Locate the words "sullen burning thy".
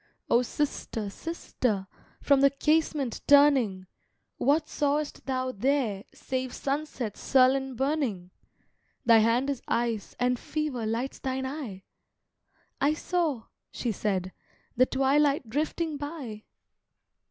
7.19-9.19